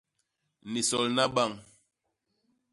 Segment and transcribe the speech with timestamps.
[0.71, 1.51] Ni solna bañ.